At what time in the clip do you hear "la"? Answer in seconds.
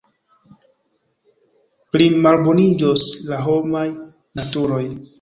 3.31-3.47